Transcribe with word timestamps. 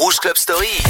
Rouge 0.00 0.16
Club 0.16 0.38
Story. 0.38 0.82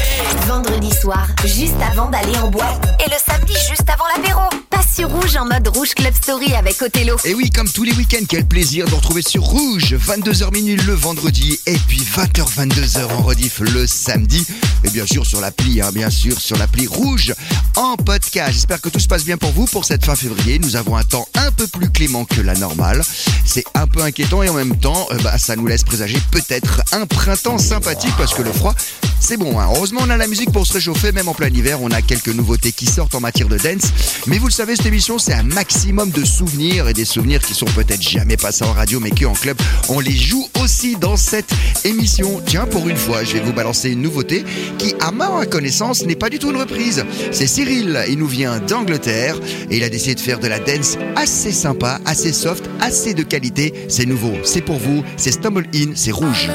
Vendredi 0.46 0.94
soir, 0.94 1.26
juste 1.44 1.74
avant 1.90 2.08
d'aller 2.10 2.38
en 2.38 2.46
boîte. 2.46 2.86
Et 3.04 3.10
le 3.10 3.16
samedi, 3.18 3.54
juste 3.68 3.90
avant 3.90 4.04
l'apéro. 4.14 4.69
Sur 4.92 5.08
Rouge 5.08 5.36
en 5.36 5.44
mode 5.44 5.68
Rouge 5.68 5.94
Club 5.94 6.12
Story 6.14 6.52
avec 6.54 6.82
Othello. 6.82 7.16
Et 7.24 7.34
oui, 7.34 7.48
comme 7.50 7.68
tous 7.70 7.84
les 7.84 7.92
week-ends, 7.92 8.24
quel 8.28 8.44
plaisir 8.44 8.86
de 8.86 8.94
retrouver 8.94 9.22
sur 9.22 9.42
Rouge, 9.42 9.94
22h 9.94 10.52
minuit 10.52 10.76
le 10.76 10.94
vendredi 10.94 11.58
et 11.66 11.76
puis 11.88 12.00
20h 12.00 12.44
22h 12.56 13.04
en 13.12 13.22
rediff 13.22 13.60
le 13.60 13.86
samedi. 13.86 14.44
Et 14.84 14.90
bien 14.90 15.06
sûr 15.06 15.24
sur 15.26 15.40
l'appli, 15.40 15.80
hein, 15.80 15.90
bien 15.92 16.10
sûr 16.10 16.40
sur 16.40 16.56
l'appli 16.58 16.86
Rouge 16.86 17.34
en 17.76 17.96
podcast. 17.96 18.52
J'espère 18.52 18.80
que 18.80 18.88
tout 18.88 18.98
se 18.98 19.06
passe 19.06 19.24
bien 19.24 19.36
pour 19.36 19.52
vous 19.52 19.66
pour 19.66 19.84
cette 19.84 20.04
fin 20.04 20.16
février. 20.16 20.58
Nous 20.58 20.76
avons 20.76 20.96
un 20.96 21.04
temps 21.04 21.28
un 21.34 21.52
peu 21.52 21.66
plus 21.66 21.90
clément 21.90 22.24
que 22.24 22.40
la 22.40 22.54
normale. 22.54 23.02
C'est 23.44 23.64
un 23.74 23.86
peu 23.86 24.02
inquiétant 24.02 24.42
et 24.42 24.48
en 24.48 24.54
même 24.54 24.76
temps, 24.76 25.06
euh, 25.12 25.18
bah, 25.22 25.38
ça 25.38 25.56
nous 25.56 25.66
laisse 25.66 25.84
présager 25.84 26.18
peut-être 26.32 26.82
un 26.92 27.06
printemps 27.06 27.58
sympathique 27.58 28.14
parce 28.18 28.34
que 28.34 28.42
le 28.42 28.52
froid, 28.52 28.74
c'est 29.20 29.36
bon. 29.36 29.58
hein. 29.60 29.68
Heureusement, 29.74 30.00
on 30.04 30.10
a 30.10 30.16
la 30.16 30.26
musique 30.26 30.50
pour 30.52 30.66
se 30.66 30.72
réchauffer, 30.74 31.12
même 31.12 31.28
en 31.28 31.34
plein 31.34 31.48
hiver. 31.48 31.80
On 31.80 31.90
a 31.90 32.02
quelques 32.02 32.28
nouveautés 32.28 32.72
qui 32.72 32.86
sortent 32.86 33.14
en 33.14 33.20
matière 33.20 33.48
de 33.48 33.56
dance. 33.58 33.90
Mais 34.26 34.38
vous 34.38 34.46
le 34.46 34.52
savez, 34.52 34.76
cette 34.80 34.86
émission, 34.86 35.18
c'est 35.18 35.34
un 35.34 35.42
maximum 35.42 36.10
de 36.10 36.24
souvenirs 36.24 36.88
et 36.88 36.94
des 36.94 37.04
souvenirs 37.04 37.42
qui 37.42 37.52
sont 37.52 37.66
peut-être 37.66 38.00
jamais 38.00 38.38
passés 38.38 38.64
en 38.64 38.72
radio, 38.72 38.98
mais 38.98 39.10
que 39.10 39.26
en 39.26 39.34
club, 39.34 39.58
on 39.90 40.00
les 40.00 40.16
joue 40.16 40.48
aussi 40.58 40.96
dans 40.96 41.18
cette 41.18 41.52
émission. 41.84 42.40
Tiens, 42.46 42.64
pour 42.64 42.88
une 42.88 42.96
fois, 42.96 43.22
je 43.22 43.34
vais 43.34 43.40
vous 43.40 43.52
balancer 43.52 43.90
une 43.90 44.00
nouveauté 44.00 44.42
qui, 44.78 44.94
à 44.98 45.10
ma 45.10 45.44
connaissance, 45.44 46.06
n'est 46.06 46.16
pas 46.16 46.30
du 46.30 46.38
tout 46.38 46.50
une 46.50 46.56
reprise. 46.56 47.04
C'est 47.30 47.46
Cyril. 47.46 48.02
Il 48.08 48.18
nous 48.18 48.26
vient 48.26 48.58
d'Angleterre 48.58 49.38
et 49.68 49.76
il 49.76 49.84
a 49.84 49.90
décidé 49.90 50.14
de 50.14 50.20
faire 50.20 50.38
de 50.38 50.48
la 50.48 50.58
dance 50.58 50.96
assez 51.14 51.52
sympa, 51.52 52.00
assez 52.06 52.32
soft, 52.32 52.64
assez 52.80 53.12
de 53.12 53.22
qualité. 53.22 53.74
C'est 53.88 54.06
nouveau, 54.06 54.32
c'est 54.44 54.62
pour 54.62 54.78
vous, 54.78 55.04
c'est 55.18 55.32
Stumble 55.32 55.66
In, 55.74 55.90
c'est 55.94 56.12
rouge. 56.12 56.48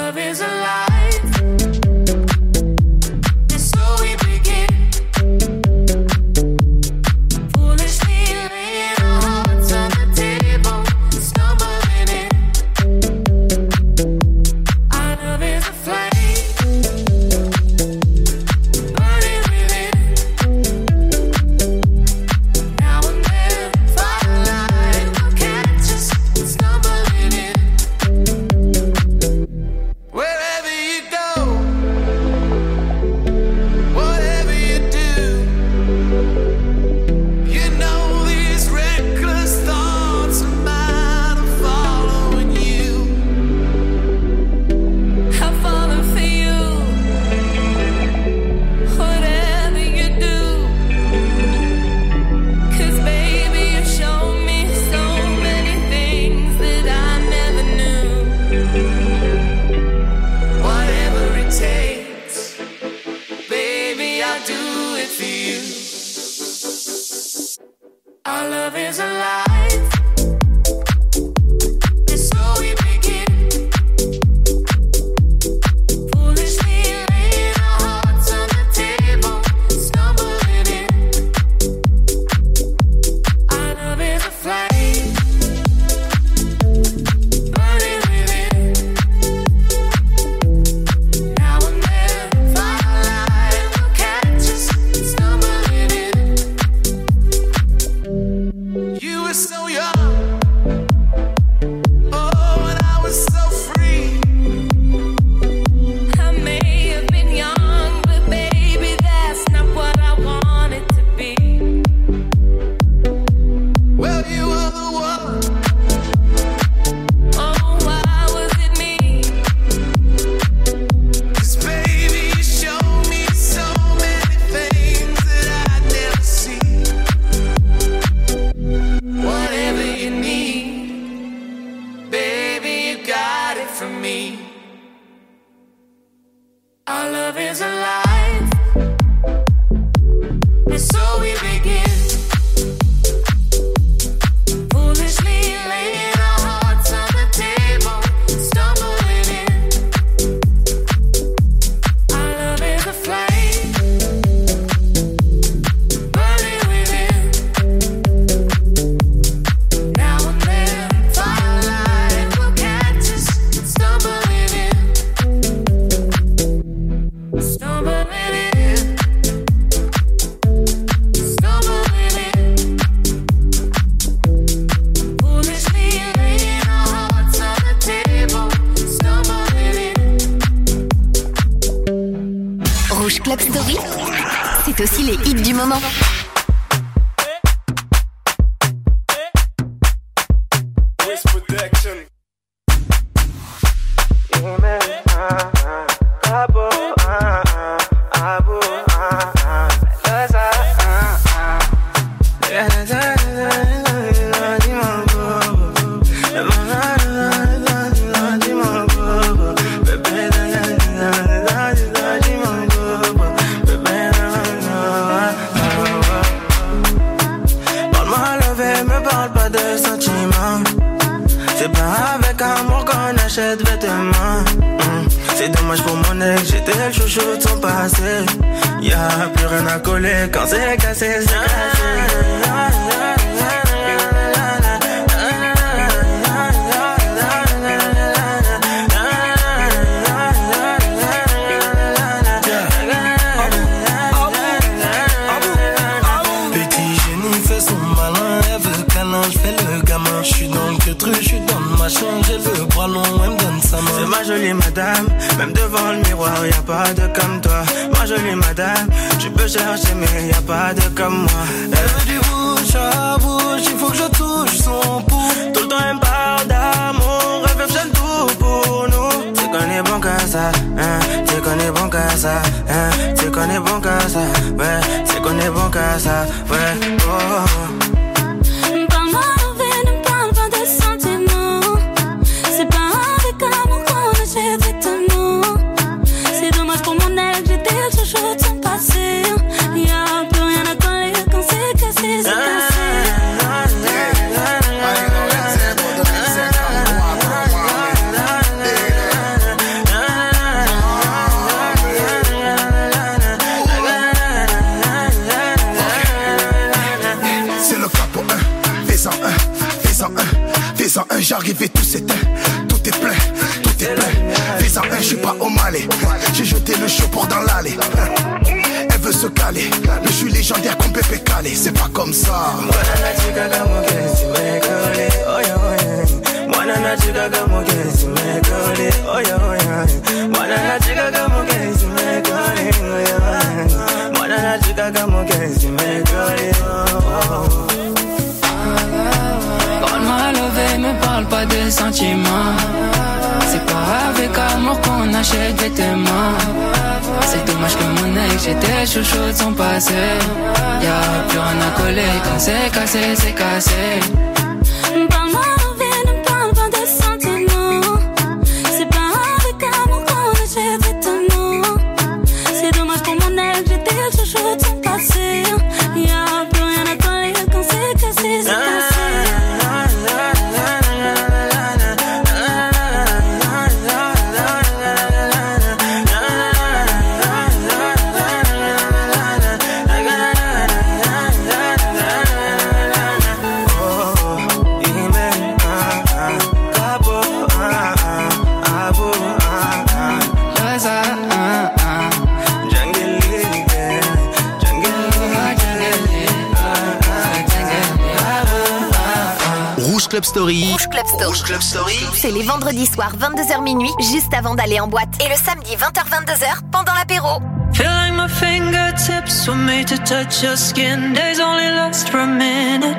Club 400.15 400.23
Story. 400.23 400.71
Rouge 400.71 400.88
Club 400.89 401.07
Story. 401.07 401.27
Rouge 401.27 401.44
Club 401.44 401.62
Story. 401.62 402.00
C'est 402.13 402.31
les 402.31 402.44
vendredis 402.44 402.85
soirs 402.85 403.17
22h 403.17 403.62
minuit, 403.62 403.91
juste 404.00 404.33
avant 404.33 404.56
d'aller 404.56 404.79
en 404.79 404.88
boîte. 404.88 405.09
Et 405.19 405.27
le 405.27 405.35
samedi 405.35 405.75
20h-22h, 405.75 406.71
pendant 406.71 406.94
l'apéro. 406.94 407.41
Feel 407.73 407.89
like 407.89 408.13
my 408.13 408.29
fingertips 408.29 409.45
were 409.45 409.57
made 409.57 409.88
to 409.88 409.97
touch 409.97 410.41
your 410.41 410.56
skin. 410.56 411.12
Days 411.12 411.41
only 411.41 411.69
last 411.69 412.07
for 412.07 412.21
a 412.21 412.25
minute. 412.25 412.95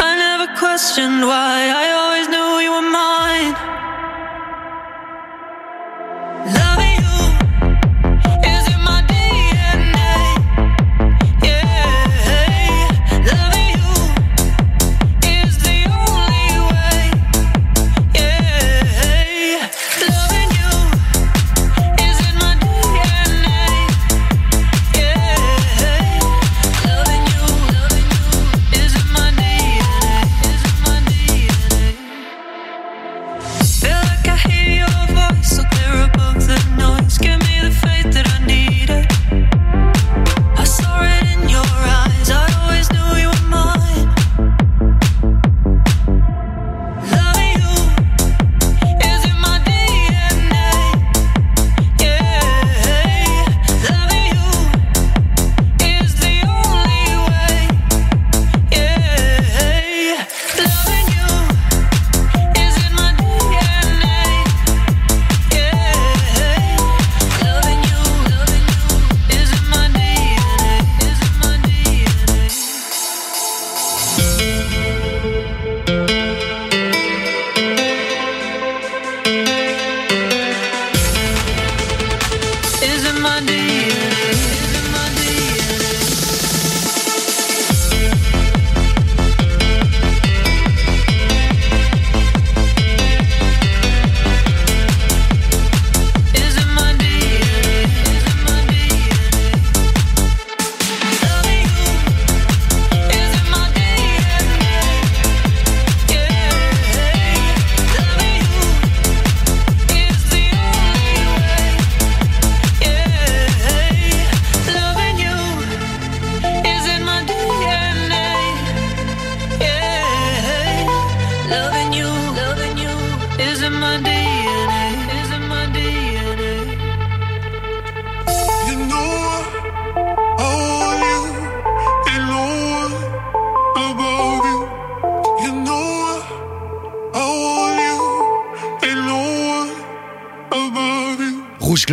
I 0.00 0.16
never 0.16 0.52
questioned 0.58 1.22
why 1.22 1.70
I 1.70 1.92
always 1.94 2.28
knew 2.28 2.58
you 2.58 2.72
were 2.72 2.90
mine. 2.90 3.54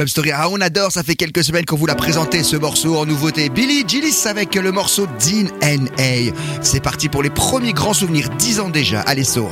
Story. 0.09 0.31
On 0.51 0.59
adore, 0.61 0.91
ça 0.91 1.03
fait 1.03 1.15
quelques 1.15 1.43
semaines 1.43 1.65
qu'on 1.65 1.75
vous 1.75 1.85
l'a 1.85 1.95
présenté 1.95 2.43
ce 2.43 2.55
morceau 2.55 2.97
en 2.97 3.05
nouveauté. 3.05 3.49
Billy 3.49 3.83
Gillis 3.87 4.23
avec 4.25 4.55
le 4.55 4.71
morceau 4.71 5.07
DNA. 5.07 6.33
C'est 6.61 6.81
parti 6.81 7.09
pour 7.09 7.23
les 7.23 7.29
premiers 7.29 7.73
grands 7.73 7.93
souvenirs, 7.93 8.29
10 8.29 8.59
ans 8.59 8.69
déjà. 8.69 9.01
Allez, 9.01 9.23
sourd. 9.23 9.51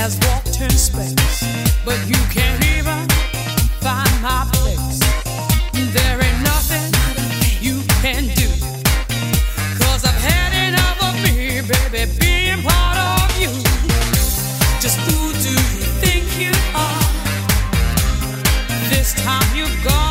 has 0.00 0.16
walked 0.28 0.58
in 0.62 0.70
space, 0.70 1.44
but 1.84 1.98
you 2.08 2.16
can't 2.32 2.64
even 2.72 3.00
find 3.84 4.14
my 4.22 4.48
place. 4.54 4.98
There 5.92 6.16
ain't 6.24 6.42
nothing 6.42 6.88
you 7.60 7.82
can 8.00 8.24
do, 8.34 8.48
cause 9.76 10.02
I've 10.08 10.22
had 10.32 10.52
enough 10.68 10.98
of 11.04 11.14
me, 11.22 11.60
baby, 11.60 12.10
being 12.18 12.62
part 12.62 12.96
of 12.96 13.28
you. 13.42 13.52
Just 14.80 14.96
who 15.04 15.34
do 15.44 15.52
you 15.52 15.84
think 16.00 16.24
you 16.40 16.52
are? 16.74 17.04
This 18.88 19.12
time 19.22 19.54
you've 19.54 19.84
gone. 19.84 20.09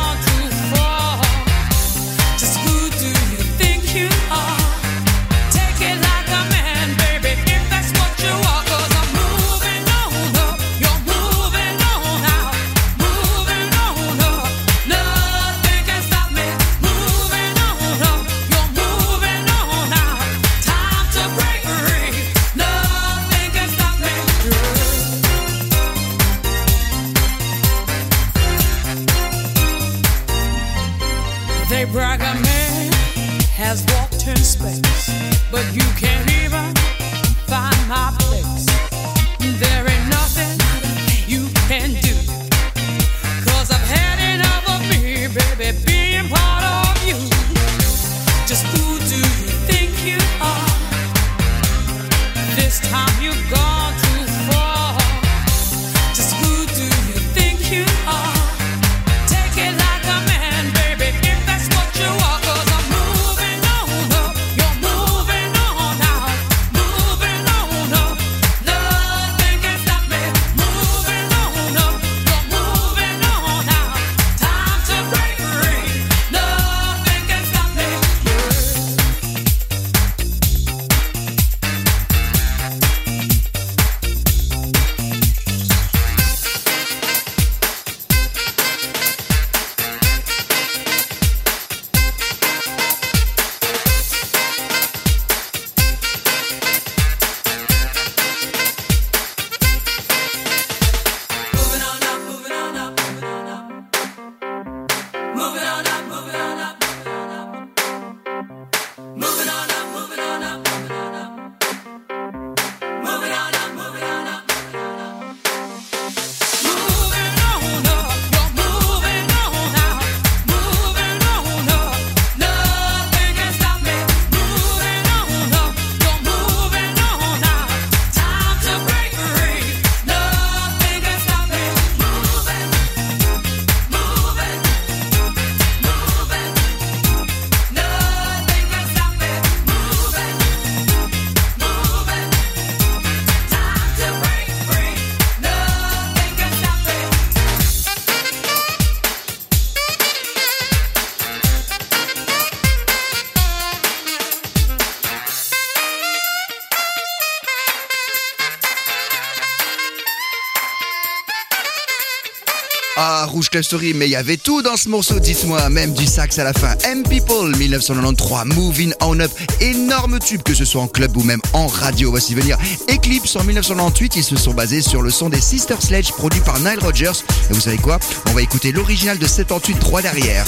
Rouge 163.40 163.94
mais 163.94 164.06
il 164.06 164.10
y 164.10 164.16
avait 164.16 164.36
tout 164.36 164.60
dans 164.60 164.76
ce 164.76 164.90
morceau, 164.90 165.18
dites-moi, 165.18 165.70
même 165.70 165.94
du 165.94 166.04
sax 166.04 166.38
à 166.38 166.44
la 166.44 166.52
fin. 166.52 166.74
M 166.84 167.02
People 167.04 167.56
1993, 167.56 168.54
Moving 168.54 168.92
On 169.00 169.18
Up, 169.18 169.30
énorme 169.60 170.18
tube 170.18 170.42
que 170.42 170.52
ce 170.52 170.66
soit 170.66 170.82
en 170.82 170.88
club 170.88 171.16
ou 171.16 171.22
même 171.22 171.40
en 171.54 171.66
radio, 171.66 172.10
voici 172.10 172.34
venir. 172.34 172.58
Eclipse 172.90 173.36
en 173.36 173.44
1998, 173.44 174.16
ils 174.16 174.24
se 174.24 174.36
sont 174.36 174.52
basés 174.52 174.82
sur 174.82 175.00
le 175.00 175.10
son 175.10 175.30
des 175.30 175.40
Sister 175.40 175.76
Sledge 175.80 176.10
produit 176.12 176.42
par 176.42 176.60
Nile 176.60 176.80
Rodgers. 176.82 177.24
Et 177.48 177.54
vous 177.54 177.60
savez 177.60 177.78
quoi? 177.78 177.98
On 178.28 178.32
va 178.32 178.42
écouter 178.42 178.72
l'original 178.72 179.18
de 179.18 179.26
78 179.26 179.78
3 179.78 180.02
derrière. 180.02 180.44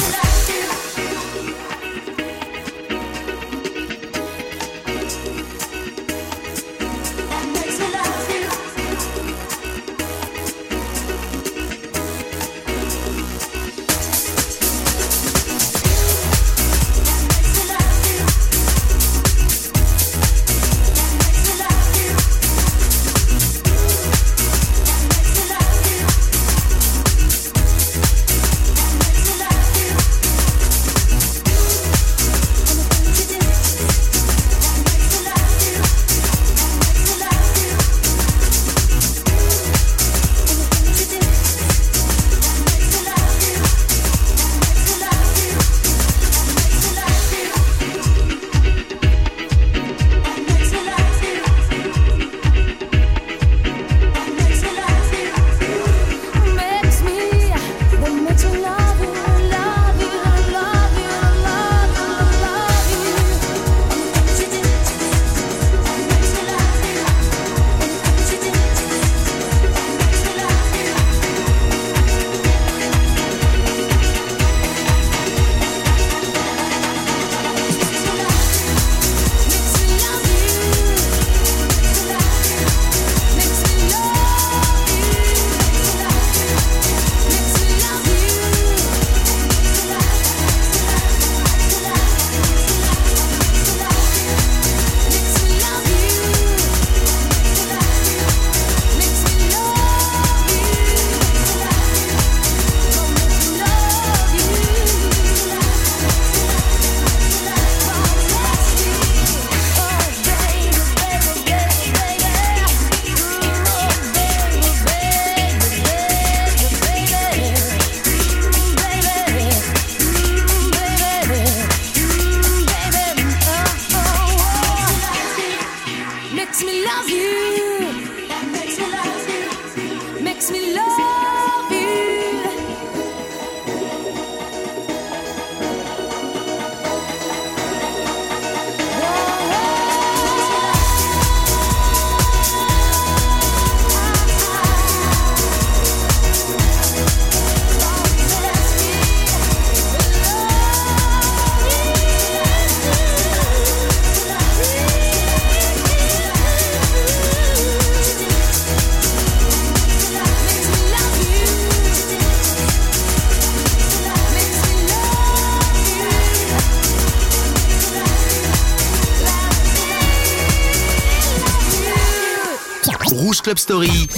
Club 173.53 173.59
Story. 173.59 174.09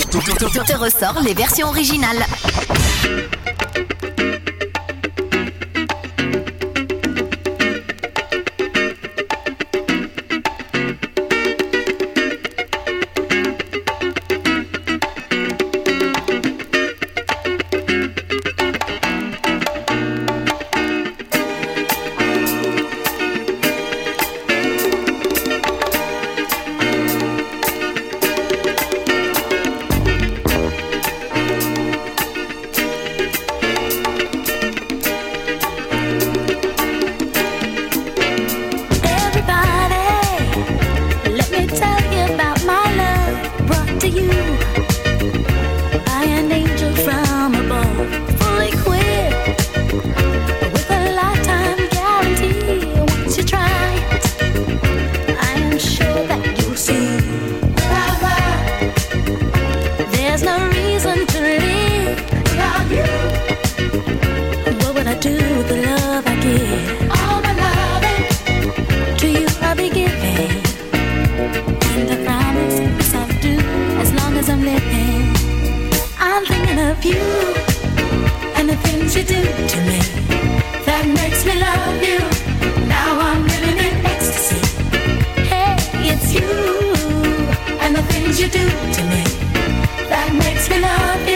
te 0.65 0.77
ressort 0.77 1.21
les 1.21 1.35
versions 1.35 1.69
originales. 1.69 2.25
Of 76.97 77.05
you 77.05 77.23
and 78.57 78.69
the 78.69 78.77
things 78.87 79.17
you 79.17 79.23
do 79.23 79.43
to 79.73 79.79
me 79.89 80.01
that 80.87 81.05
makes 81.21 81.45
me 81.47 81.55
love 81.69 81.99
you. 82.09 82.19
Now 82.87 83.19
I'm 83.29 83.43
living 83.47 83.79
in 83.87 83.95
ecstasy. 84.13 84.61
Hey, 85.53 85.77
it's 86.11 86.33
you 86.39 86.51
and 87.83 87.97
the 87.97 88.03
things 88.13 88.41
you 88.41 88.49
do 88.49 88.67
to 88.97 89.03
me 89.13 89.25
that 90.11 90.29
makes 90.45 90.69
me 90.71 90.79
love 90.81 91.29
you. 91.29 91.34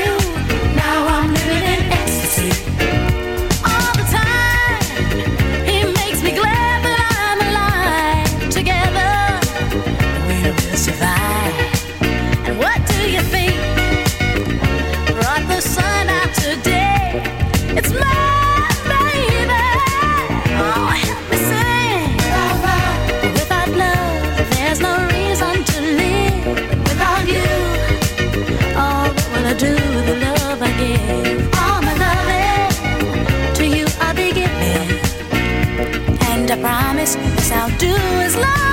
Do 37.79 37.87
as 37.87 38.35
long 38.35 38.68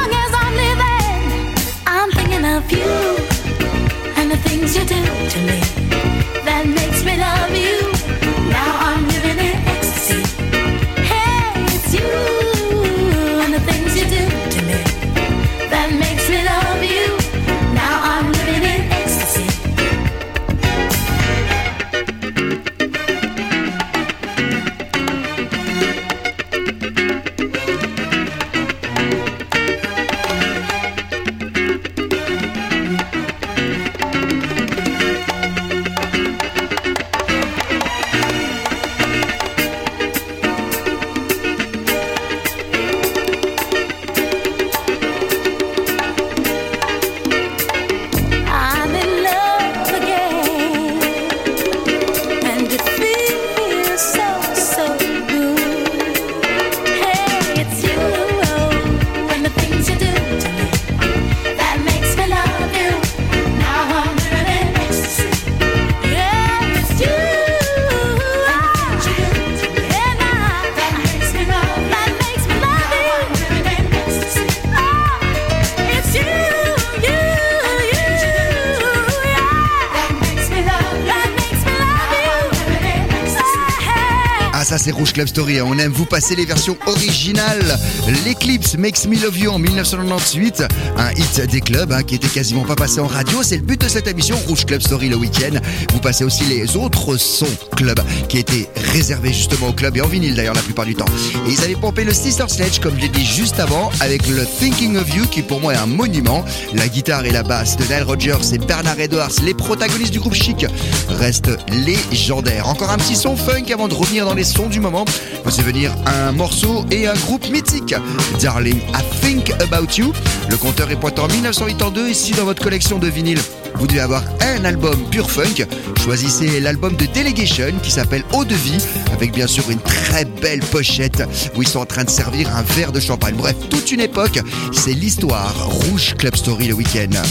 0 84.91 84.94
Rouge 85.05 85.13
Club 85.13 85.27
Story, 85.27 85.59
hein. 85.59 85.65
on 85.67 85.77
aime 85.77 85.91
vous 85.91 86.07
passer 86.07 86.35
les 86.35 86.45
versions 86.45 86.75
originales. 86.87 87.77
L'Eclipse 88.25 88.75
Makes 88.75 89.05
Me 89.05 89.21
Love 89.21 89.37
You 89.37 89.51
en 89.51 89.59
1998, 89.59 90.63
un 90.97 91.11
hit 91.11 91.41
des 91.41 91.61
clubs 91.61 91.91
hein, 91.91 92.01
qui 92.01 92.15
était 92.15 92.27
quasiment 92.27 92.63
pas 92.63 92.73
passé 92.73 92.99
en 93.01 93.05
radio. 93.05 93.43
C'est 93.43 93.57
le 93.57 93.61
but 93.61 93.79
de 93.79 93.87
cette 93.87 94.07
émission 94.07 94.35
Rouge 94.47 94.65
Club 94.65 94.81
Story 94.81 95.09
le 95.09 95.15
week-end. 95.15 95.59
Vous 95.93 95.99
passez 95.99 96.23
aussi 96.23 96.43
les 96.45 96.75
autres 96.75 97.17
sons 97.17 97.45
club 97.75 97.99
qui 98.29 98.39
étaient 98.39 98.67
réservés 98.93 99.31
justement 99.31 99.67
au 99.67 99.73
club 99.73 99.95
et 99.95 100.01
en 100.01 100.07
vinyle 100.07 100.33
d'ailleurs 100.33 100.55
la 100.55 100.61
plupart 100.61 100.85
du 100.85 100.95
temps. 100.95 101.05
Et 101.47 101.51
ils 101.51 101.63
avaient 101.63 101.75
pompé 101.75 102.03
le 102.03 102.13
Sister 102.13 102.45
Sledge 102.47 102.79
comme 102.79 102.95
je 102.95 103.01
l'ai 103.01 103.09
dit 103.09 103.25
juste 103.25 103.59
avant 103.59 103.91
avec 104.01 104.27
le 104.27 104.43
Thinking 104.59 104.97
of 104.97 105.15
You 105.15 105.27
qui 105.27 105.43
pour 105.43 105.61
moi 105.61 105.75
est 105.75 105.77
un 105.77 105.85
monument. 105.85 106.43
La 106.73 106.87
guitare 106.87 107.25
et 107.25 107.31
la 107.31 107.43
basse 107.43 107.77
de 107.77 107.83
Nile 107.83 108.05
Rodgers 108.07 108.53
et 108.53 108.57
Bernard 108.57 108.99
Edwards, 108.99 109.33
les 109.43 109.53
protagonistes 109.53 110.13
du 110.13 110.19
groupe 110.19 110.33
Chic, 110.33 110.65
restent 111.09 111.51
légendaires. 111.69 112.67
Encore 112.67 112.89
un 112.89 112.97
petit 112.97 113.15
son 113.15 113.35
funk 113.35 113.71
avant 113.71 113.87
de 113.87 113.93
revenir 113.93 114.25
dans 114.25 114.33
les 114.33 114.43
sons 114.43 114.67
du 114.67 114.79
moment. 114.79 114.94
Vous 115.03 115.63
venir 115.63 115.93
un 116.05 116.31
morceau 116.31 116.85
et 116.89 117.07
un 117.07 117.13
groupe 117.15 117.49
mythique. 117.49 117.93
Darling, 118.41 118.77
I 118.77 119.03
Think 119.21 119.51
About 119.61 119.93
You. 119.97 120.13
Le 120.49 120.55
compteur 120.55 120.89
est 120.89 120.95
pointé 120.95 121.19
en 121.19 121.27
1982 121.27 122.07
et 122.07 122.13
si 122.13 122.31
dans 122.31 122.45
votre 122.45 122.63
collection 122.63 122.97
de 122.97 123.07
vinyles, 123.07 123.41
vous 123.75 123.87
devez 123.87 123.99
avoir 123.99 124.23
un 124.41 124.63
album 124.63 124.97
pure 125.11 125.29
funk, 125.29 125.65
choisissez 126.01 126.61
l'album 126.61 126.95
de 126.95 127.07
Delegation 127.07 127.73
qui 127.83 127.91
s'appelle 127.91 128.23
Eau 128.31 128.45
de 128.45 128.55
vie 128.55 128.77
avec 129.11 129.33
bien 129.33 129.47
sûr 129.47 129.69
une 129.69 129.79
très 129.79 130.23
belle 130.23 130.61
pochette 130.61 131.23
où 131.55 131.61
ils 131.61 131.67
sont 131.67 131.79
en 131.79 131.85
train 131.85 132.05
de 132.05 132.09
servir 132.09 132.55
un 132.55 132.61
verre 132.61 132.93
de 132.93 133.01
champagne. 133.01 133.35
Bref, 133.35 133.55
toute 133.69 133.91
une 133.91 134.01
époque, 134.01 134.39
c'est 134.71 134.93
l'histoire 134.93 135.67
Rouge 135.67 136.15
Club 136.17 136.35
Story 136.37 136.67
le 136.67 136.73
week-end. 136.73 137.21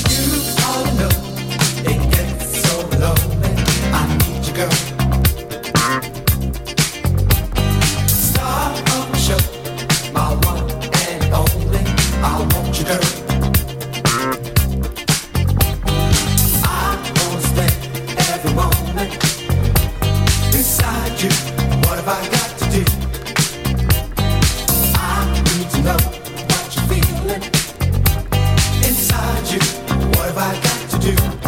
do. 31.05 31.44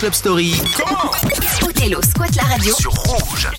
Club 0.00 0.14
Story. 0.14 0.54
Othello 1.60 2.00
squatte 2.00 2.36
la 2.36 2.44
radio 2.44 2.74
sur 2.74 2.90
Rouge. 2.90 3.50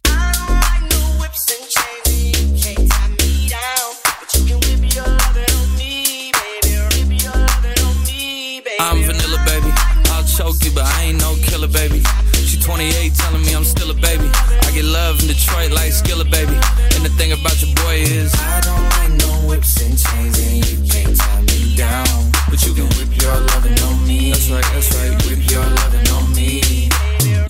I'm 8.79 9.03
vanilla, 9.03 9.37
baby. 9.45 9.71
I'll 10.09 10.23
choke 10.23 10.65
you, 10.65 10.71
but 10.71 10.83
I 10.83 11.03
ain't 11.03 11.21
no 11.21 11.35
killer, 11.45 11.67
baby. 11.67 12.01
She 12.33 12.59
28, 12.59 13.13
telling 13.13 13.45
me 13.45 13.53
I'm 13.53 13.63
still 13.63 13.91
a 13.91 13.93
baby. 13.93 14.27
I 14.63 14.71
get 14.73 14.85
love 14.85 15.21
in 15.21 15.27
Detroit 15.27 15.69
like 15.69 15.91
Skilla, 15.91 16.25
baby. 16.25 16.57
And 16.95 17.05
the 17.05 17.13
thing 17.19 17.33
about 17.33 17.61
your 17.61 17.75
boy 17.75 18.01
is, 18.01 18.33
I 18.33 18.61
don't 18.61 18.89
like 18.97 19.11
no 19.27 19.47
whips 19.47 19.79
and 19.85 19.95
chains, 19.95 20.39
and 20.39 20.65
you 20.65 20.89
can't 20.89 21.15
tie 21.15 21.41
me 21.41 21.75
down. 21.75 22.31
But 22.49 22.65
you 22.65 22.73
can 22.73 22.89
whip 22.97 23.13
your 23.21 23.37
loving 23.53 23.77
on 23.83 24.07
me. 24.07 24.31
That's 24.31 24.49
right, 24.49 24.65
that's 24.73 24.89
right. 24.95 25.13
Whip 25.29 25.51
your 25.51 25.63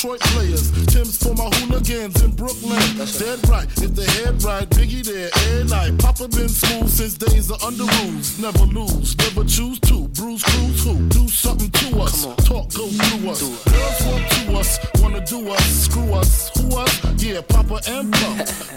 Detroit 0.00 0.20
players. 0.32 0.70
Tim's 0.86 1.18
for 1.18 1.34
my 1.34 1.44
hooligans 1.56 2.22
in 2.22 2.30
Brooklyn. 2.30 2.80
Dead 2.96 3.38
right. 3.50 3.68
If 3.82 3.94
the 3.94 4.06
head 4.16 4.42
right, 4.42 4.66
Biggie 4.70 5.04
there 5.04 5.28
every 5.48 5.68
night. 5.68 5.98
Papa 5.98 6.26
been 6.28 6.48
smooth 6.48 6.88
since 6.88 7.18
days 7.18 7.50
of 7.50 7.62
under 7.62 7.84
rules. 7.84 8.38
Never 8.38 8.64
lose, 8.64 9.14
never 9.18 9.44
choose 9.44 9.78
to. 9.80 10.08
Bruise, 10.08 10.42
cruise, 10.42 10.84
who? 10.84 11.06
Do 11.08 11.28
something 11.28 11.70
to 11.70 12.00
us. 12.00 12.24
Talk, 12.48 12.72
go 12.72 12.88
through 12.88 13.28
us. 13.28 13.42
Girls 13.42 14.00
want 14.06 14.30
to 14.32 14.56
us, 14.56 14.78
wanna 15.02 15.26
do 15.26 15.50
us. 15.50 15.84
Screw 15.84 16.14
us, 16.14 16.50
who 16.56 16.78
us? 16.78 17.22
Yeah, 17.22 17.42
Papa 17.42 17.82
and 17.86 18.10
Pump. 18.10 18.48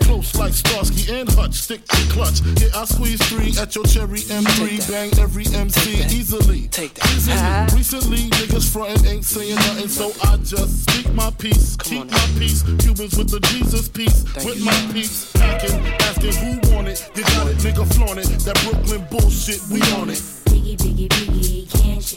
Close 0.43 0.63
like 0.63 0.83
Starsky 0.83 1.19
and 1.19 1.29
Hutch. 1.29 1.53
Stick 1.53 1.85
to 1.87 2.11
clutch. 2.11 2.41
Yeah, 2.59 2.75
I 2.75 2.83
squeeze 2.85 3.21
three 3.29 3.55
at 3.61 3.75
your 3.75 3.85
cherry 3.85 4.19
M3. 4.19 4.91
Bang 4.91 5.11
every 5.19 5.45
MC 5.55 6.03
easily. 6.13 6.67
Take 6.67 6.95
that. 6.95 7.07
Easily. 7.15 7.77
Recently, 7.77 8.29
niggas 8.29 8.71
frontin' 8.71 9.07
ain't 9.07 9.23
saying 9.23 9.55
nothing, 9.55 9.87
so 9.87 10.11
I 10.27 10.35
just 10.37 10.83
speak 10.83 11.13
my 11.13 11.31
peace. 11.31 11.77
Keep 11.77 12.11
my 12.11 12.27
peace. 12.37 12.63
Cubans 12.63 13.17
with 13.17 13.29
the 13.29 13.39
Jesus 13.51 13.87
peace. 13.87 14.23
with 14.43 14.63
my 14.63 14.75
peace. 14.91 15.31
Packing, 15.31 15.79
asking 16.03 16.33
who 16.33 16.75
want 16.75 16.87
it. 16.89 17.09
You 17.15 17.23
got 17.23 17.47
it, 17.47 17.57
nigga 17.57 17.93
flaunt 17.95 18.19
it. 18.19 18.27
That 18.43 18.59
Brooklyn 18.63 19.07
bullshit, 19.09 19.61
we 19.71 19.79
on 19.95 20.09
it. 20.09 20.19
Biggie, 20.51 20.75
biggie, 20.75 21.07
biggie, 21.07 21.62
can't 21.62 21.62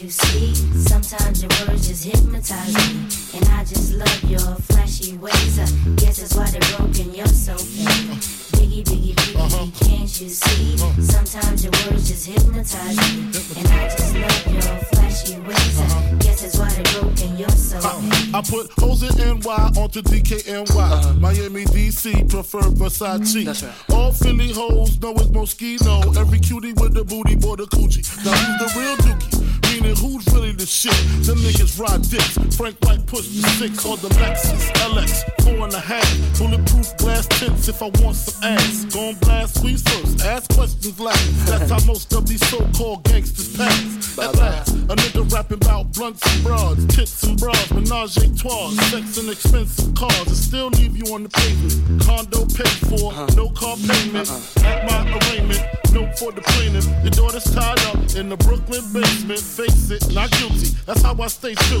you 0.01 0.09
see? 0.09 0.53
Sometimes 0.53 1.41
your 1.41 1.49
words 1.67 1.87
just 1.87 2.03
hypnotize 2.03 2.73
me. 2.75 3.07
And 3.37 3.45
I 3.49 3.63
just 3.63 3.93
love 3.93 4.23
your 4.29 4.55
flashy 4.69 5.17
ways. 5.17 5.59
I 5.59 5.65
guess 5.95 6.17
that's 6.19 6.35
why 6.35 6.49
they're 6.51 6.77
broken, 6.77 7.13
you're 7.13 7.25
so 7.27 7.55
fake. 7.57 8.19
Biggie, 8.57 8.83
biggie, 8.83 9.15
biggie, 9.15 9.35
uh-huh. 9.35 9.67
can't 9.85 10.21
you 10.21 10.29
see? 10.29 10.75
Uh-huh. 10.75 11.01
Sometimes 11.01 11.63
your 11.63 11.71
words 11.71 12.07
just 12.09 12.27
hypnotize 12.27 12.97
me. 12.97 13.31
And 13.57 13.67
I 13.69 13.83
just 13.89 14.13
love 14.13 14.53
your 14.53 14.77
flashy 14.91 15.39
ways. 15.39 15.79
I 15.79 15.83
uh-huh. 15.85 16.15
guess 16.19 16.41
that's 16.41 16.57
why 16.57 16.69
they're 16.69 17.01
broken, 17.01 17.37
you're 17.37 17.49
so 17.49 17.79
fake. 17.79 18.33
Uh, 18.33 18.37
I 18.37 18.41
put 18.41 18.71
hoes 18.79 19.03
in 19.03 19.39
NY 19.39 19.71
onto 19.81 20.01
DKNY. 20.01 21.19
Miami, 21.19 21.65
DC, 21.65 22.29
prefer 22.29 22.61
Versace. 22.61 23.93
All 23.93 24.11
Philly 24.11 24.51
hoes 24.51 24.99
know 25.01 25.13
it's 25.13 25.27
Moschino. 25.27 26.15
Every 26.17 26.39
cutie 26.39 26.73
with 26.73 26.93
the 26.93 27.03
booty, 27.03 27.35
boy, 27.35 27.55
the 27.55 27.65
coochie. 27.65 28.03
Now 28.25 28.31
who's 28.31 28.73
the 28.73 28.79
real 28.79 28.95
dookie? 28.97 29.56
Meaning 29.71 29.95
who's 29.95 30.25
really 30.33 30.51
the 30.53 30.65
shit? 30.65 31.16
Niggas 31.37 31.79
ride 31.79 32.01
dicks. 32.09 32.55
Frank 32.57 32.77
White 32.83 33.05
push 33.05 33.27
the 33.27 33.47
six 33.59 33.85
on 33.85 33.97
the 33.99 34.09
Lexus 34.19 34.71
LX, 34.89 35.23
four 35.43 35.65
and 35.65 35.73
a 35.73 35.79
half. 35.79 36.07
Bulletproof 36.39 36.97
glass 36.97 37.27
tints 37.27 37.67
if 37.67 37.81
I 37.81 37.89
want 38.01 38.15
some 38.15 38.43
ass. 38.43 38.85
Gon' 38.85 39.15
blast 39.21 39.55
squeeze 39.59 39.83
first, 39.83 40.25
ask 40.25 40.49
questions 40.53 40.99
last. 40.99 41.45
That's 41.45 41.71
how 41.71 41.79
most 41.85 42.11
of 42.13 42.27
these 42.27 42.45
so-called 42.49 43.03
gangsters 43.03 43.55
pass. 43.55 44.17
At 44.17 44.35
last, 44.35 44.73
a 44.73 44.95
nigga 44.95 45.31
rapping 45.31 45.57
about 45.63 45.93
blunts 45.93 46.25
and 46.25 46.43
broads, 46.43 46.85
tits 46.87 47.23
and 47.23 47.39
bras, 47.39 47.71
menage 47.71 48.17
a 48.17 48.35
trois, 48.35 48.71
sex 48.89 49.17
and 49.17 49.29
expensive 49.29 49.93
cars, 49.93 50.27
and 50.27 50.35
still 50.35 50.69
leave 50.69 50.97
you 50.97 51.13
on 51.13 51.23
the 51.23 51.29
pavement. 51.29 52.01
Condo 52.01 52.45
paid 52.45 52.77
for, 52.89 53.13
no 53.35 53.49
car 53.51 53.77
payment. 53.77 54.27
At 54.65 54.89
my 54.89 55.05
arraignment, 55.05 55.61
note 55.93 56.17
for 56.17 56.31
the 56.31 56.41
plaintiff. 56.41 56.87
Your 57.03 57.11
daughter's 57.11 57.43
tied 57.53 57.79
up 57.85 58.15
in 58.15 58.29
the 58.29 58.37
Brooklyn 58.37 58.81
basement. 58.91 59.39
Face 59.39 59.91
it, 59.91 60.11
not 60.13 60.31
guilty. 60.31 60.73
That's 60.85 61.03
how 61.03 61.15
I 61.21 61.26
stay 61.29 61.55
true. 61.55 61.79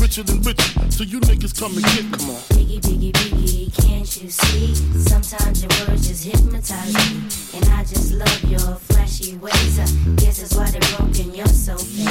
Richer 0.00 0.22
than 0.22 0.42
richer, 0.42 0.90
so 0.90 1.04
you 1.04 1.20
niggas 1.20 1.58
come 1.58 1.72
and 1.76 1.84
get 1.84 2.04
me. 2.04 2.10
Come 2.18 2.30
on. 2.30 2.42
Biggie, 2.50 2.80
biggie, 2.80 3.12
biggie, 3.12 3.86
can't 3.86 4.22
you 4.22 4.28
see? 4.28 4.74
Sometimes 4.98 5.62
your 5.62 5.70
words 5.86 6.08
just 6.08 6.24
hypnotize 6.24 6.94
me. 6.94 7.22
And 7.54 7.64
I 7.74 7.84
just 7.84 8.12
love 8.14 8.44
your 8.44 8.74
flashy 8.90 9.36
ways. 9.36 9.78
I 9.78 9.86
guess 10.16 10.40
that's 10.40 10.54
why 10.56 10.70
they're 10.70 10.80
broken, 10.96 11.34
you're 11.34 11.46
so 11.46 11.76
fake. 11.76 12.06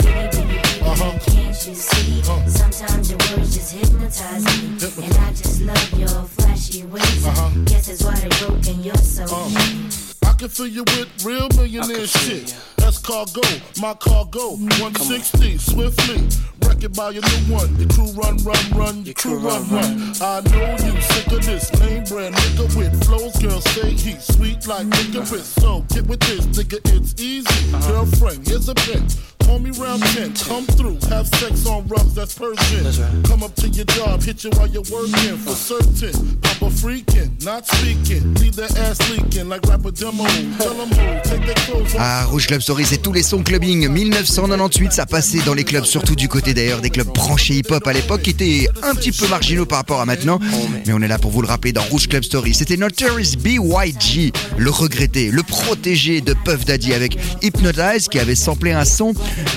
Biggie, 0.00 0.30
biggie, 0.30 0.60
biggie, 0.62 0.82
uh-huh. 0.82 1.04
Uh-huh. 1.04 1.18
can't 1.26 1.66
you 1.66 1.74
see? 1.74 2.20
Uh-huh. 2.20 2.48
Sometimes 2.48 3.10
your 3.10 3.18
words 3.18 3.54
just 3.54 3.72
hypnotize 3.74 4.44
me. 4.44 5.04
And 5.04 5.14
I 5.18 5.30
just 5.30 5.60
love 5.62 5.98
your 5.98 6.08
flashy 6.08 6.84
ways. 6.86 7.26
I 7.26 7.52
guess 7.66 7.86
that's 7.88 8.02
why 8.02 8.14
they're 8.14 8.48
broken, 8.48 8.82
you're 8.82 8.96
so 8.96 9.26
fake. 9.26 10.28
I 10.30 10.32
can 10.32 10.48
fill 10.48 10.68
you 10.68 10.84
with 10.84 11.24
real 11.24 11.48
millionaire 11.56 12.06
shit. 12.06 12.56
That's 12.84 12.98
cargo, 12.98 13.40
my 13.80 13.94
cargo. 13.94 14.56
160, 14.56 15.56
swiftly. 15.56 16.20
Wreck 16.68 16.84
it 16.84 16.94
by 16.94 17.10
your 17.10 17.22
new 17.22 17.54
one. 17.54 17.74
Your 17.80 17.88
crew 17.88 18.12
run, 18.12 18.36
run, 18.44 18.70
run. 18.76 19.04
Your 19.06 19.14
crew 19.14 19.38
run, 19.38 19.66
run. 19.70 20.12
I 20.20 20.42
know 20.52 20.76
you 20.84 21.00
sick 21.00 21.32
of 21.32 21.46
this 21.46 21.72
lame 21.80 22.04
brand 22.04 22.34
nigga 22.34 22.76
with 22.76 23.04
flows. 23.06 23.34
Girl, 23.40 23.60
say 23.72 23.92
he 23.92 24.16
sweet 24.20 24.66
like 24.66 24.86
licorice. 24.86 25.46
So 25.46 25.80
get 25.88 26.06
with 26.06 26.20
this, 26.20 26.44
nigga, 26.44 26.78
it's 26.94 27.18
easy. 27.18 27.72
Girlfriend, 27.88 28.46
here's 28.46 28.68
a 28.68 28.74
bitch. 28.74 29.18
Call 29.46 29.58
me 29.58 29.70
round 29.72 30.02
10, 30.02 30.32
come 30.48 30.64
through, 30.64 30.98
have 31.10 31.28
sex 31.28 31.66
on 31.66 31.86
rugs, 31.86 32.14
that's 32.14 32.36
Persian. 32.36 33.22
Come 33.24 33.42
up 33.42 33.54
to 33.56 33.68
your 33.68 33.84
job, 33.84 34.22
hit 34.22 34.42
you 34.42 34.50
while 34.56 34.66
you're 34.66 34.82
working 34.90 35.36
for 35.36 35.52
certain. 35.52 36.40
Papa 36.40 36.66
freaking, 36.72 37.44
not 37.44 37.66
speaking, 37.66 38.32
leave 38.34 38.56
that 38.56 38.76
ass 38.78 38.98
leaking 39.10 39.50
like 39.50 39.62
rapper 39.64 39.90
demo. 39.90 40.24
Tell 40.56 40.74
them 40.74 40.88
who, 40.88 41.20
take 41.28 41.44
their 41.44 41.54
clothes 41.66 41.94
off. 41.94 42.00
Ah, 42.00 42.28
Rouge 42.32 42.46
Club 42.46 42.62
autorisait 42.74 42.96
tous 42.96 43.12
les 43.12 43.22
sons 43.22 43.44
clubbing. 43.44 43.88
1998, 43.88 44.92
ça 44.92 45.06
passait 45.06 45.38
dans 45.46 45.54
les 45.54 45.62
clubs, 45.62 45.84
surtout 45.84 46.16
du 46.16 46.26
côté 46.26 46.54
d'ailleurs 46.54 46.80
des 46.80 46.90
clubs 46.90 47.06
branchés 47.06 47.54
hip-hop 47.58 47.86
à 47.86 47.92
l'époque, 47.92 48.22
qui 48.22 48.30
étaient 48.30 48.68
un 48.82 48.96
petit 48.96 49.12
peu 49.12 49.28
marginaux 49.28 49.64
par 49.64 49.78
rapport 49.78 50.00
à 50.00 50.06
maintenant. 50.06 50.40
Mais 50.84 50.92
on 50.92 51.00
est 51.00 51.06
là 51.06 51.20
pour 51.20 51.30
vous 51.30 51.40
le 51.40 51.46
rappeler 51.46 51.72
dans 51.72 51.84
Rouge 51.84 52.08
Club 52.08 52.24
Story. 52.24 52.52
C'était 52.52 52.76
Notorious 52.76 53.36
B.Y.G., 53.38 54.32
le 54.58 54.70
regretté, 54.70 55.30
le 55.30 55.44
protégé 55.44 56.20
de 56.20 56.34
Puff 56.44 56.64
Daddy 56.64 56.94
avec 56.94 57.16
Hypnotize, 57.42 58.08
qui 58.08 58.18
avait 58.18 58.34
samplé 58.34 58.72
un 58.72 58.84
son 58.84 59.14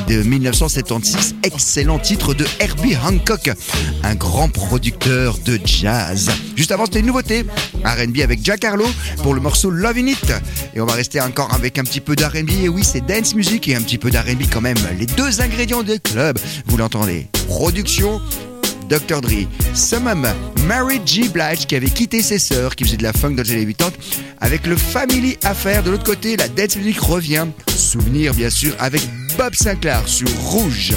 de 0.08 0.22
1976, 0.22 1.38
excellent 1.42 1.98
titre 1.98 2.36
de 2.36 2.46
Herbie 2.60 2.98
Hancock, 2.98 3.50
un 4.04 4.14
grand 4.14 4.50
producteur 4.50 5.40
de 5.44 5.60
jazz. 5.66 6.30
Juste 6.56 6.72
avant, 6.72 6.86
c'était 6.86 7.00
une 7.00 7.08
nouveauté, 7.08 7.46
RB 7.84 8.20
avec 8.22 8.42
Jack 8.44 8.64
Harlow 8.64 8.88
pour 9.24 9.34
le 9.34 9.42
morceau 9.42 9.72
Love 9.72 9.98
In 9.98 10.06
It. 10.06 10.34
Et 10.76 10.82
on 10.82 10.86
va 10.86 10.94
rester 10.94 11.20
encore 11.20 11.52
avec 11.54 11.80
un 11.80 11.84
petit 11.84 12.02
peu 12.02 12.16
d'RB. 12.16 12.50
Et 12.64 12.70
oui, 12.70 12.84
c'est 12.84 13.07
dance 13.08 13.34
music 13.36 13.68
et 13.70 13.76
un 13.76 13.82
petit 13.82 13.98
peu 13.98 14.12
d'R&B 14.12 14.44
quand 14.52 14.62
même. 14.62 14.78
Les 15.00 15.06
deux 15.06 15.42
ingrédients 15.42 15.84
des 15.84 16.00
club 16.00 16.38
vous 16.66 16.78
l'entendez. 16.78 17.28
Production, 17.48 18.22
Dr. 18.90 19.22
Dre, 19.22 19.48
sa 19.74 20.00
maman, 20.00 20.34
Mary 20.66 21.00
G. 21.06 21.30
Blige, 21.30 21.66
qui 21.68 21.76
avait 21.76 21.90
quitté 21.90 22.22
ses 22.22 22.40
sœurs, 22.40 22.76
qui 22.76 22.84
faisait 22.84 22.98
de 22.98 23.04
la 23.04 23.14
funk 23.14 23.32
dans 23.32 23.44
les 23.44 23.52
années 23.54 23.74
80, 23.74 23.92
avec 24.40 24.68
le 24.68 24.76
Family 24.76 25.38
Affair. 25.44 25.84
De 25.84 25.92
l'autre 25.92 26.04
côté, 26.04 26.36
la 26.38 26.48
dance 26.48 26.76
music 26.76 27.00
revient. 27.00 27.48
Souvenir, 27.76 28.34
bien 28.34 28.50
sûr, 28.50 28.74
avec 28.80 29.02
Bob 29.38 29.56
Sinclair 29.56 30.08
sur 30.08 30.30
Rouge. 30.40 30.94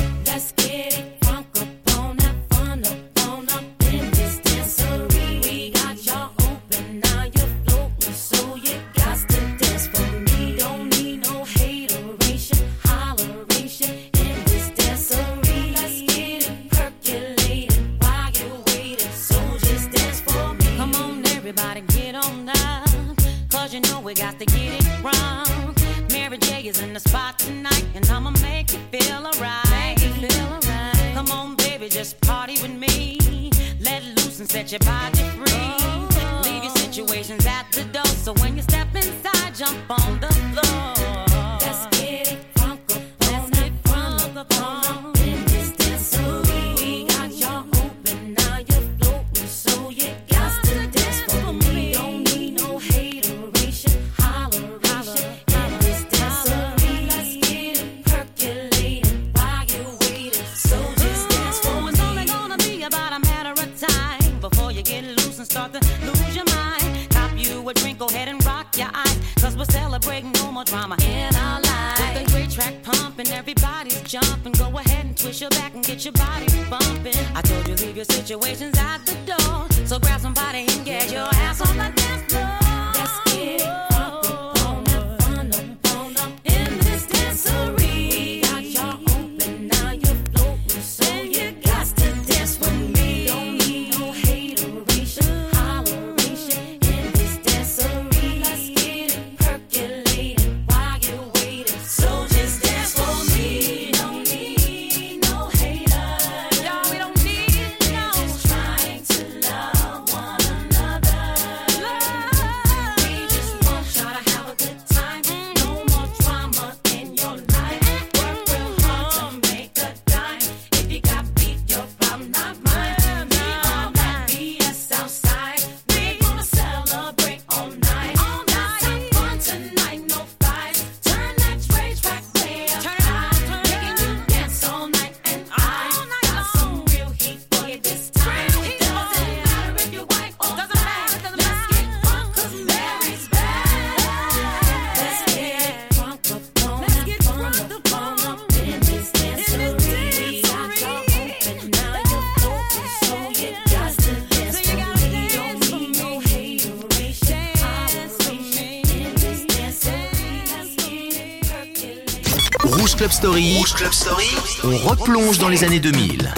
On 164.62 164.76
replonge 164.76 165.38
dans 165.38 165.48
les 165.48 165.64
années 165.64 165.80
2000. 165.80 166.32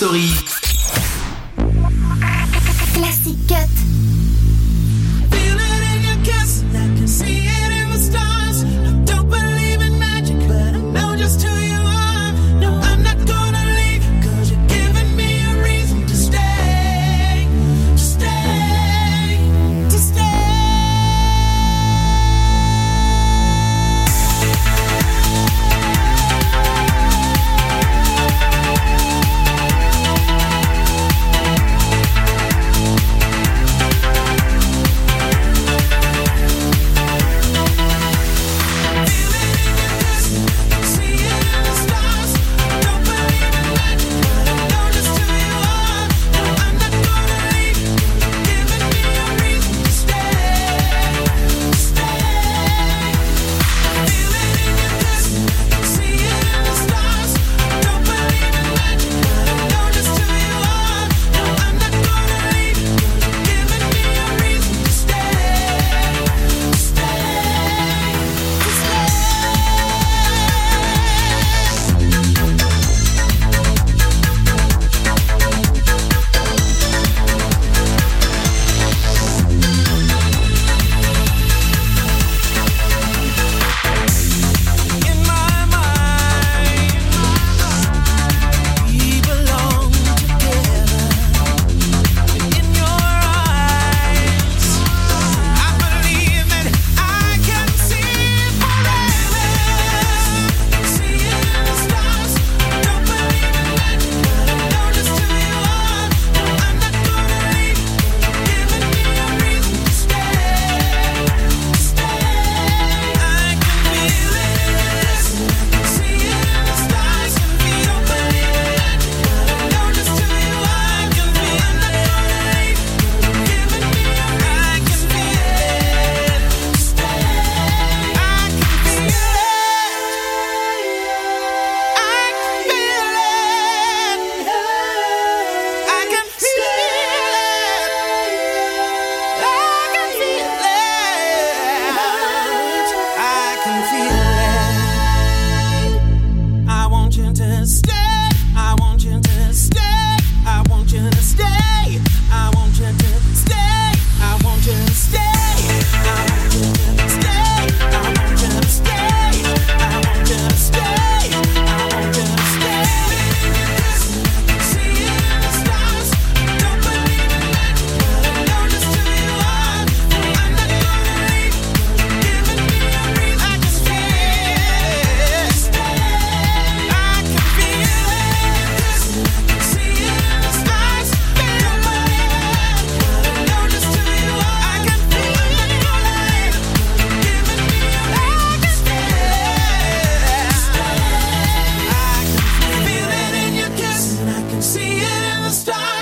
Story. 0.00 0.49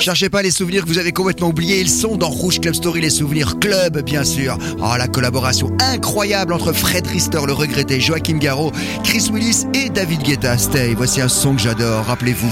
Cherchez 0.09 0.31
pas 0.31 0.41
les 0.41 0.51
souvenirs 0.51 0.85
que 0.85 0.89
vous 0.89 0.97
avez 0.97 1.13
complètement 1.13 1.49
oubliés, 1.49 1.81
ils 1.81 1.91
sont 1.91 2.17
dans 2.17 2.31
Rouge 2.31 2.63
Club 2.63 2.73
Story, 2.73 3.03
les 3.03 3.11
souvenirs 3.11 3.59
club, 3.59 4.01
bien 4.01 4.25
sûr. 4.25 4.57
Oh, 4.79 4.97
la 4.97 5.07
collaboration 5.07 5.71
incroyable 5.81 6.55
entre 6.55 6.73
Fred 6.73 7.07
Rister, 7.07 7.41
le 7.47 7.53
regretté, 7.53 8.01
Joachim 8.01 8.39
Garraud, 8.39 8.73
Chris 9.05 9.29
Willis 9.31 9.67
et 9.75 9.91
David 9.91 10.23
Guetta. 10.23 10.57
Stay, 10.57 10.95
voici 10.95 11.21
un 11.21 11.29
son 11.29 11.57
que 11.57 11.61
j'adore, 11.61 12.07
rappelez-vous. 12.07 12.51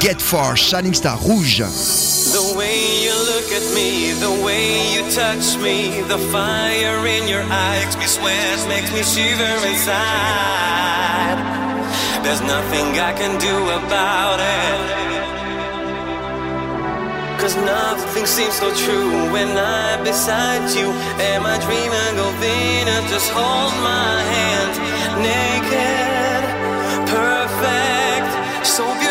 Get 0.00 0.16
Far, 0.20 0.56
Shining 0.56 0.94
Star 0.94 1.20
Rouge. 1.20 1.62
There's 12.22 12.40
nothing 12.40 12.98
I 12.98 13.12
can 13.12 13.38
do 13.38 13.70
about 13.70 14.40
it. 14.40 15.05
Cause 17.46 17.54
nothing 17.58 18.26
seems 18.26 18.54
so 18.54 18.74
true 18.74 19.30
when 19.30 19.56
I'm 19.56 20.02
beside 20.02 20.68
you. 20.76 20.90
Am 21.30 21.46
I 21.46 21.56
dreaming 21.62 22.18
of 22.18 22.34
Venus? 22.42 23.08
Just 23.08 23.30
hold 23.30 23.72
my 23.86 24.18
hand. 24.34 24.74
Naked, 25.22 26.42
perfect, 27.06 28.66
so 28.66 28.82
beautiful. 28.82 29.05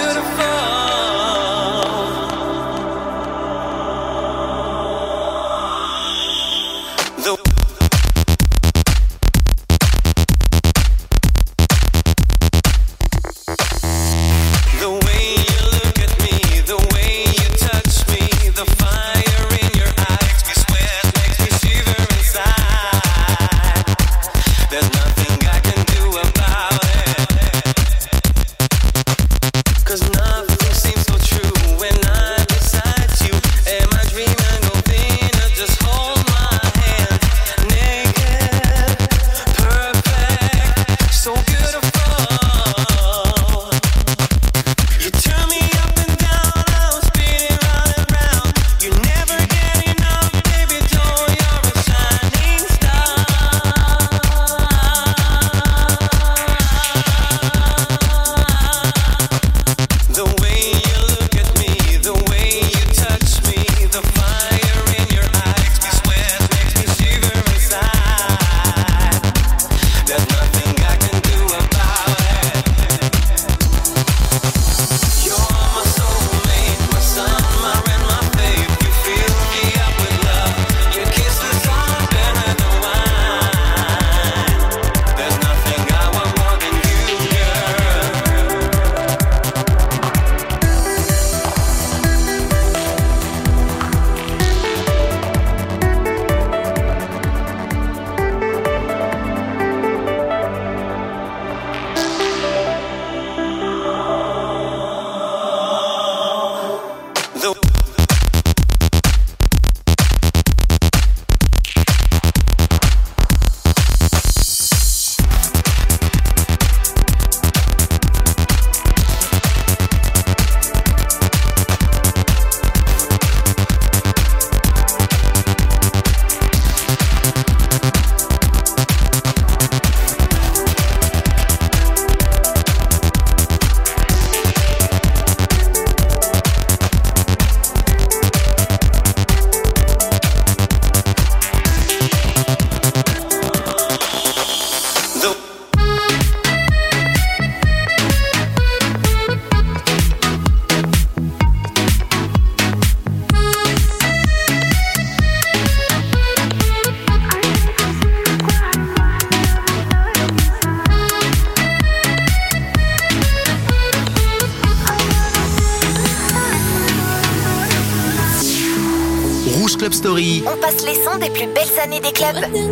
Années 171.85 171.99
des 171.99 172.11
clubs. 172.11 172.64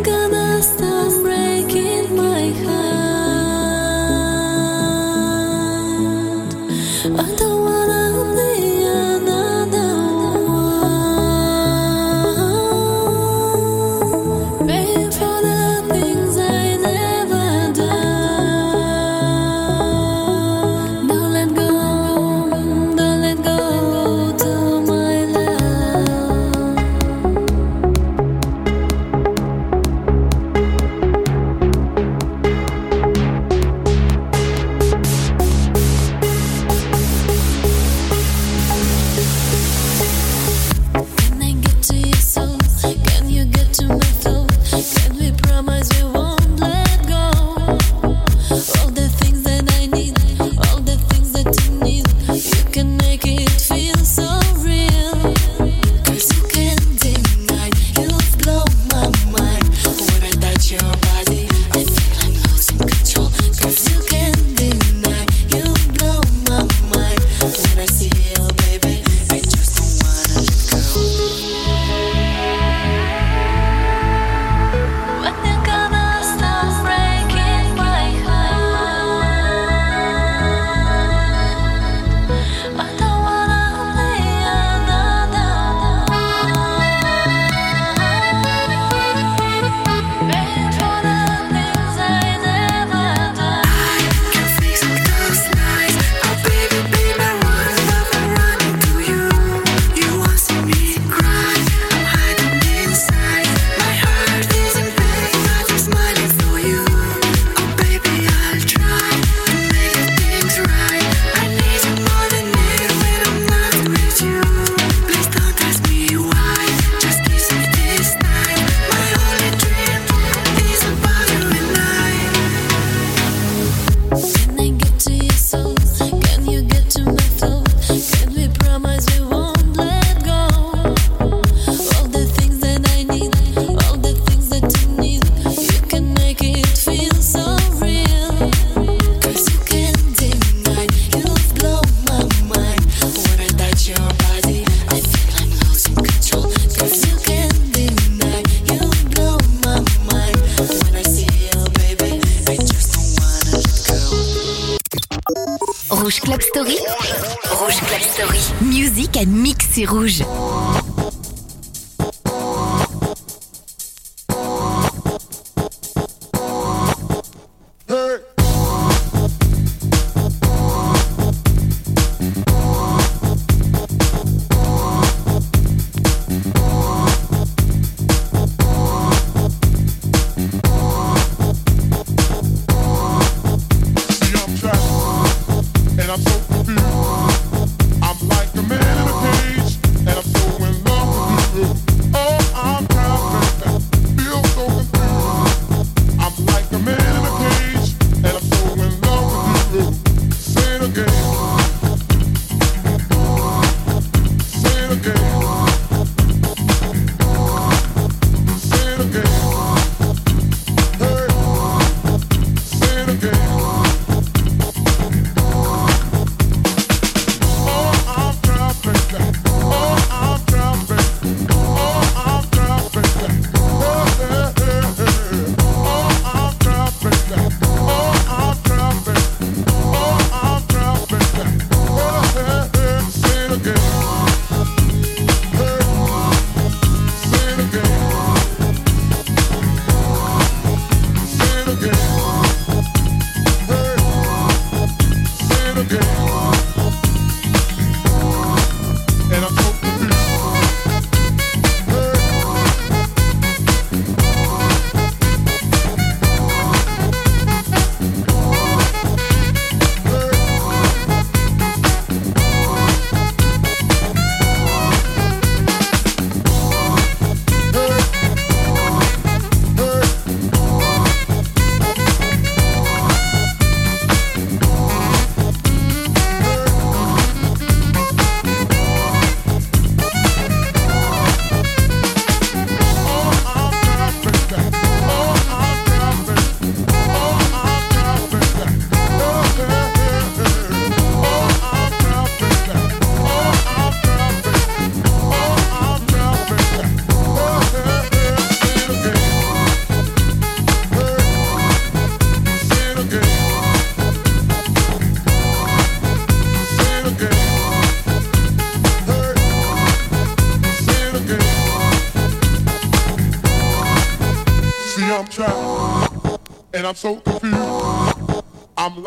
I 124.14 124.53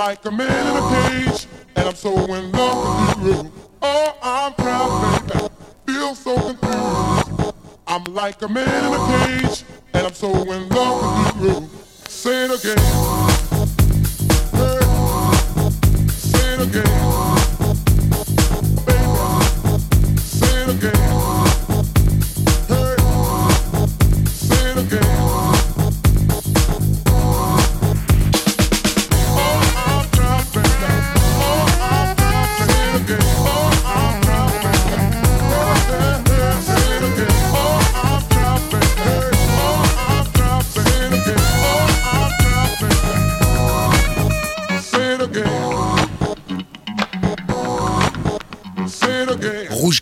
like 0.08 0.24
a 0.24 0.32
man 0.32 0.68
in 0.68 0.76
a 0.78 1.30
cage. 1.30 1.48
And 1.76 1.90
I'm 1.90 1.96
so 1.96 2.16
in 2.34 2.50
love 2.54 2.67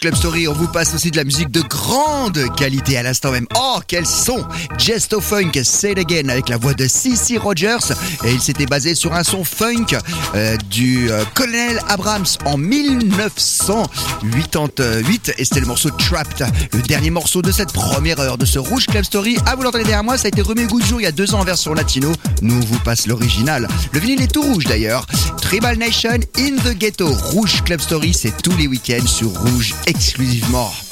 Club 0.06 0.18
Story, 0.18 0.48
on 0.48 0.54
vous 0.54 0.68
passe 0.68 0.94
aussi 0.94 1.10
de 1.10 1.18
la 1.18 1.24
musique 1.24 1.50
de 1.50 1.62
grande 1.62 2.40
qualité 2.56 2.96
à 2.96 3.02
l'instant 3.02 3.32
même. 3.32 3.48
Oh, 3.56 3.80
quel 3.88 4.06
son 4.06 4.46
Gesto 4.78 5.20
Funk, 5.20 5.54
Say 5.64 5.94
It 5.94 5.98
Again, 5.98 6.30
avec 6.30 6.48
la 6.48 6.58
voix 6.58 6.76
de 6.76 6.88
Cici 6.88 7.40
Rogers. 7.40 7.92
Et 8.24 8.32
il 8.32 8.40
s'était 8.40 8.68
basé 8.68 8.94
sur 8.94 9.16
un 9.16 9.24
son 9.24 9.44
funk 9.44 9.98
euh, 10.36 10.58
du 10.70 11.10
euh, 11.10 11.24
colonel 11.34 11.82
Abrams 11.88 12.28
en 12.46 12.56
1988. 12.56 15.34
Et 15.40 15.46
c'était 15.46 15.62
le 15.62 15.66
morceau 15.66 15.90
Trapped, 15.90 16.48
le 16.72 16.84
dernier 16.84 17.10
morceau 17.10 17.42
de 17.42 17.52
cette 17.52 17.74
première 17.74 18.20
heure 18.20 18.38
de 18.38 18.46
ce 18.46 18.60
Rouge 18.60 18.86
Club 18.86 19.06
Story. 19.06 19.40
Ah, 19.48 19.56
vous 19.56 19.64
l'entendez 19.64 19.86
derrière 19.86 20.04
moi, 20.04 20.20
ça 20.20 20.26
a 20.26 20.28
été 20.28 20.44
remis 20.44 20.66
au 20.66 20.68
goût 20.68 20.82
du 20.82 20.88
jour 20.88 21.02
il 21.02 21.06
y 21.06 21.08
a 21.08 21.12
deux 21.12 21.34
ans 21.34 21.40
en 21.40 21.46
version 21.46 21.74
latino. 21.74 22.12
Nous, 22.44 22.54
on 22.54 22.60
vous 22.60 22.78
passe 22.78 23.08
l'original. 23.08 23.68
Le 23.92 24.00
vinyle 24.00 24.22
est 24.22 24.32
tout 24.32 24.44
rouge 24.44 24.66
d'ailleurs. 24.66 25.08
Tribal 25.42 25.80
Nation 25.80 26.20
in 26.38 26.58
the 26.64 26.78
Ghetto. 26.78 27.08
Rouge 27.08 27.64
Club 27.64 27.82
Story, 27.82 28.14
c'est 28.14 28.40
tous 28.44 28.56
les 28.56 28.68
week-ends 28.68 29.08
sur 29.08 29.30
Rouge 29.30 29.74
exclusivement. 29.96 30.85